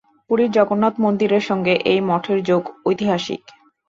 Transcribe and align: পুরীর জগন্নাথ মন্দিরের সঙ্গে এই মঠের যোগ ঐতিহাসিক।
পুরীর 0.29 0.51
জগন্নাথ 0.51 0.95
মন্দিরের 0.99 1.43
সঙ্গে 1.49 1.73
এই 1.91 1.99
মঠের 2.01 2.39
যোগ 2.43 2.63
ঐতিহাসিক। 2.85 3.41